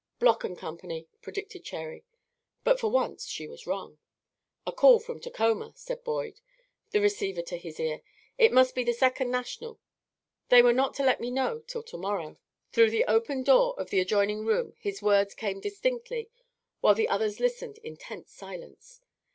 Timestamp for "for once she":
2.79-3.47